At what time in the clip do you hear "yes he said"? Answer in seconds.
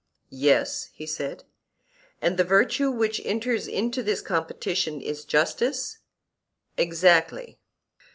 0.33-1.43